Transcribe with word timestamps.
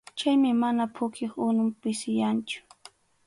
Chaymi 0.19 0.51
mana 0.61 0.83
pukyup 0.95 1.33
unun 1.45 1.69
pisiyanchu. 1.81 2.57